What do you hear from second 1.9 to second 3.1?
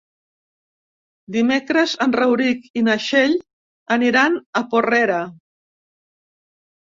en Rauric i na